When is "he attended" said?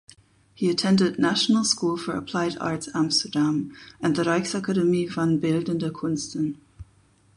0.55-1.19